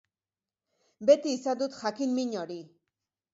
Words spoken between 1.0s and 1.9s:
Beti izan dut